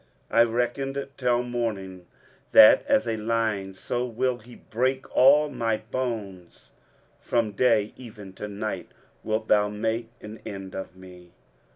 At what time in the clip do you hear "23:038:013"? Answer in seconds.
0.31-0.39